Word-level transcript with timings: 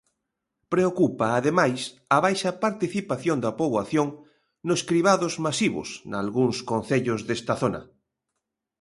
Preocupa 0.73 1.27
ademais 1.39 1.79
a 2.15 2.17
baixa 2.25 2.51
participación 2.65 3.37
da 3.43 3.55
poboación 3.59 4.07
nos 4.67 4.81
cribados 4.89 5.33
masivos 5.45 5.89
nalgúns 6.11 6.57
concellos 6.71 7.19
desta 7.29 7.53
zona. 7.61 7.81